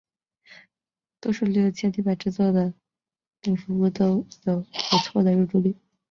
[1.19, 2.73] 多数利用纤泥板制作的
[3.39, 5.75] 蝙蝠屋都有不错的入住率。